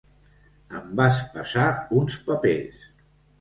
Em 0.79 0.87
vas 0.99 1.19
passar 1.35 1.67
uns 2.01 2.17
papers. 2.31 2.81